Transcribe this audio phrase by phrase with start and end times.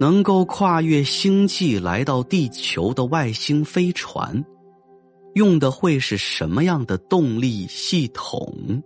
[0.00, 4.44] 能够跨越星际来到地球的外星飞船，
[5.34, 8.82] 用的会是什么样的动力系统？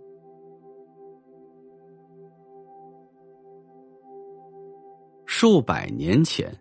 [5.25, 6.55] 数百年前。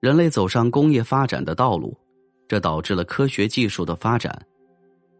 [0.00, 1.96] 人类走上工业发展的道路，
[2.46, 4.46] 这导致了科学技术的发展。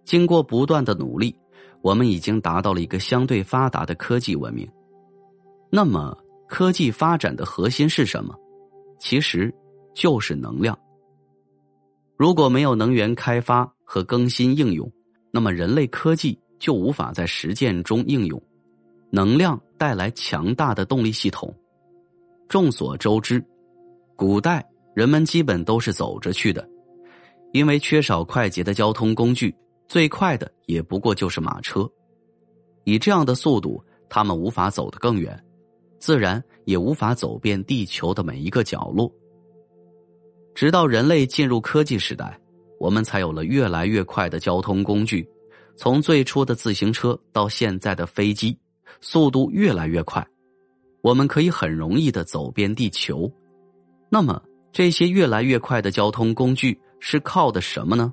[0.04, 1.34] 经过不断的努力，
[1.82, 4.68] 我们已经达到了一个相对发达的科技文明。
[5.70, 8.36] 那么，科技发展的核心是什么？
[8.98, 9.54] 其实
[9.94, 10.78] 就是能量。
[12.16, 14.90] 如果没有能源开发和更新应用，
[15.30, 18.42] 那么人类科技就无法在实践中应用。
[19.10, 21.54] 能量带来强大的动力系统。
[22.48, 23.44] 众所周知，
[24.16, 24.66] 古代。
[24.94, 26.66] 人们基本都是走着去的，
[27.52, 29.54] 因为缺少快捷的交通工具，
[29.88, 31.86] 最快的也不过就是马车。
[32.84, 35.38] 以这样的速度，他们无法走得更远，
[35.98, 39.12] 自然也无法走遍地球的每一个角落。
[40.54, 42.38] 直到人类进入科技时代，
[42.78, 45.28] 我们才有了越来越快的交通工具，
[45.76, 48.58] 从最初的自行车到现在的飞机，
[49.00, 50.26] 速度越来越快，
[51.02, 53.30] 我们可以很容易的走遍地球。
[54.10, 54.42] 那么。
[54.72, 58.12] 这些越来越快的交通工具是靠的什么呢？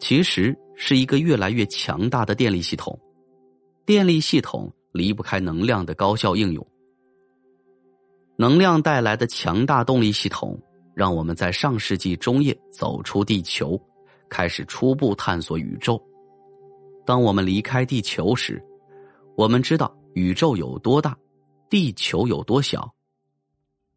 [0.00, 2.98] 其实是一个越来越强大的电力系统。
[3.84, 6.66] 电力系统离不开能量的高效应用。
[8.36, 10.58] 能量带来的强大动力系统，
[10.94, 13.78] 让我们在上世纪中叶走出地球，
[14.28, 16.00] 开始初步探索宇宙。
[17.04, 18.62] 当我们离开地球时，
[19.36, 21.16] 我们知道宇宙有多大，
[21.68, 22.88] 地球有多小。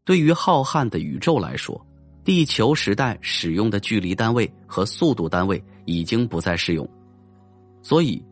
[0.03, 1.79] 对于浩瀚的宇宙来说，
[2.23, 6.87] 地球时代使用的距离单位和速度单位已经不再适用，
[7.81, 8.23] 所以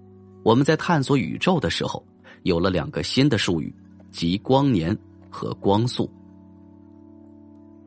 [0.43, 2.05] 我们在探索宇宙的时候，
[2.45, 3.73] 有了两个新的术语，
[4.11, 4.95] 即光年
[5.31, 6.07] 和光速。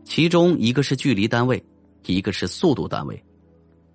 [0.04, 1.62] 其中一个是距离单位，
[2.06, 3.24] 一个是速度单位。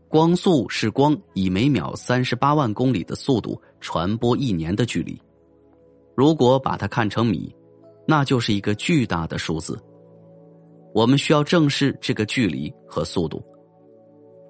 [0.08, 5.22] 光速是光以每秒三十八万公里的速度传播一年的距离，
[6.16, 7.54] 如果把它看成米。
[8.06, 9.82] 那就是一个巨大的数字。
[10.94, 13.42] 我们需要正视这个距离和速度。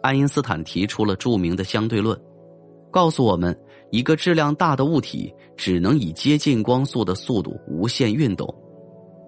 [0.01, 2.19] 爱因斯坦提出了著名的相对论，
[2.91, 3.55] 告诉我们，
[3.93, 8.51] 一个质量大的物体只能以接近光速的速度无限运动，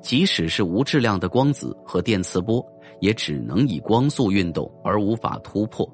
[0.01, 2.65] 即使是无质量的光子和电磁波，
[2.99, 5.87] 也只能以光速运动而无法突破。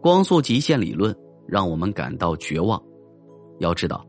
[0.00, 1.16] 光速极限理论
[1.46, 2.82] 让我们感到绝望。
[3.60, 4.04] 要知道，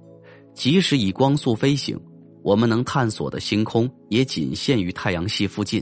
[0.55, 1.95] 即使以光速飞行。
[2.43, 5.81] 我们能探索的星空也仅限于太阳系附近，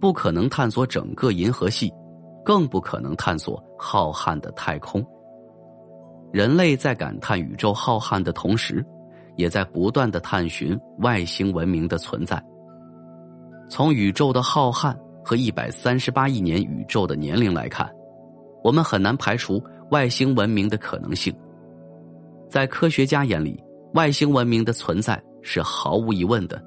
[0.00, 1.90] 不可能探索整个银河系，
[2.44, 5.04] 更不可能探索浩瀚的太空。
[6.32, 8.84] 人类在感叹宇宙浩瀚的同时，
[9.36, 12.42] 也在不断的探寻外星文明的存在。
[13.68, 17.88] 从宇宙的浩瀚和一百三十八亿年宇宙的年龄来看，
[18.64, 21.34] 我们很难排除外星文明的可能性。
[22.48, 23.62] 在科学家眼里，
[23.94, 25.22] 外星文明的存在。
[25.44, 26.62] 是毫无疑问的。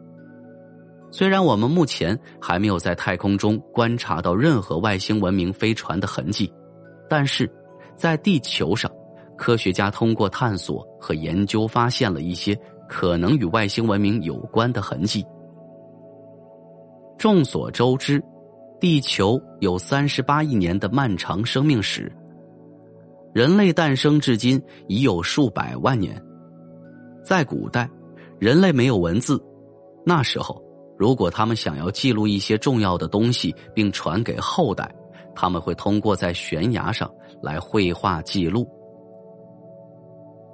[1.09, 6.51] 虽然我们目前还没有在太空中观察到任何外星文明飞船的痕迹，
[7.09, 7.49] 但是，
[7.95, 8.91] 在地球上，
[9.37, 12.57] 科学家通过探索和研究发现了一些
[12.87, 15.25] 可能与外星文明有关的痕迹。
[17.17, 18.23] 众所周知，
[18.79, 22.11] 地球有三十八亿年的漫长生命史，
[23.33, 26.21] 人类诞生至今已有数百万年，
[27.23, 27.89] 在古代。
[28.37, 29.41] 人类没有文字，
[30.05, 30.61] 那时候，
[30.97, 34.93] 如果他们想要记录一些重要的东西并传给后代，
[35.33, 37.09] 他们会通过在悬崖上
[37.41, 38.67] 来绘画记录。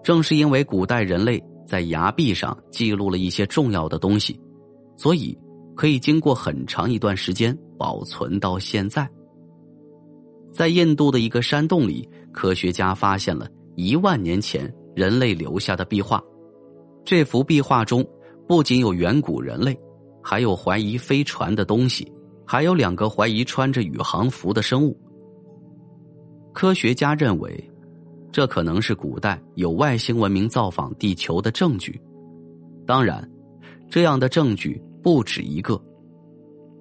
[0.04, 4.40] 正是因为古代人类在崖壁上记录了一些重要的东西，
[4.98, 5.38] 所以
[5.76, 9.10] 可以经过很长一段时间保存到现在。
[10.52, 16.22] 在印度的一个山洞里，科学家发现了一万年前人类留下的壁画。
[17.06, 18.06] 这幅壁画中
[18.48, 19.80] 不仅有远古人类，
[20.22, 22.12] 还有怀疑飞船的东西，
[22.46, 25.00] 还有两个怀疑穿着宇航服的生物。
[26.54, 27.71] 科学家认为，
[28.32, 32.00] 这可能是古代有外星文明造访地球的证据。
[32.86, 33.30] 当然，
[33.90, 35.82] 这样的证据不止一个。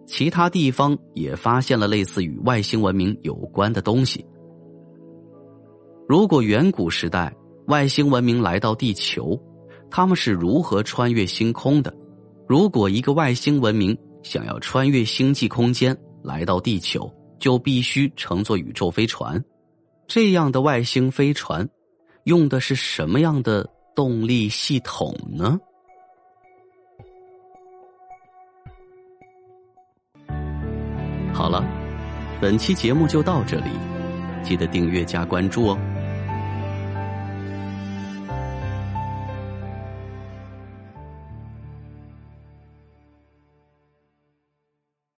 [0.07, 4.25] 其他地方也发现了类似与外星文明有关的东西。
[6.09, 7.33] 如果远古时代
[7.67, 9.41] 外星文明来到地球，
[9.89, 11.95] 他们是如何穿越星空的？
[12.49, 17.09] 如果一个外星文明想要穿越星际空间来到地球，
[17.39, 19.41] 就必须乘坐宇宙飞船。
[20.13, 21.69] 这样的外星飞船
[22.25, 23.65] 用的是什么样的
[23.95, 25.57] 动力系统呢？
[31.33, 31.65] 好了，
[32.41, 33.71] 本期节目就到这里，
[34.43, 35.79] 记得订阅加关注哦。